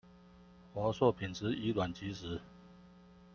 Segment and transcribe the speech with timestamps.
[0.73, 2.41] 華碩品質以卵擊石